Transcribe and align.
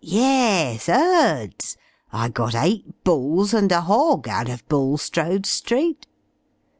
"Yes, 0.03 0.87
herds; 0.87 1.77
I 2.11 2.29
got 2.29 2.55
eight 2.55 3.03
bulls 3.03 3.53
and 3.53 3.71
a 3.71 3.81
hog 3.81 4.27
out 4.27 4.49
of 4.49 4.67
Bullstrode 4.67 5.45
Street." 5.45 6.07